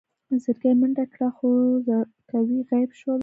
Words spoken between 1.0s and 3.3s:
کړه خو زرکوړي غيب شول.